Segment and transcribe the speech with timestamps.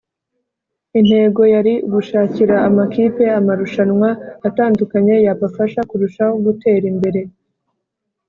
[0.99, 4.09] Intego yari ugushakira amakipe amarushanwa
[4.47, 7.21] atandukanye yabafasha kurushaho gutera imbere